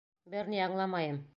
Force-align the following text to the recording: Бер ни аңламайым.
Бер 0.35 0.49
ни 0.53 0.63
аңламайым. 0.69 1.21